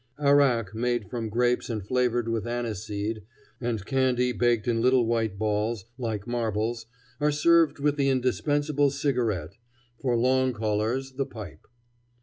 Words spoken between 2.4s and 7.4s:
aniseed, and candy baked in little white balls like marbles, are